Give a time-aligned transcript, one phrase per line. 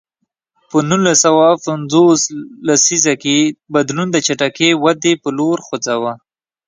[0.69, 2.21] په نولس سوه پنځوس
[2.67, 3.37] لسیزه کې
[3.73, 6.13] بدلون د چټکې ودې په لور خوځاوه.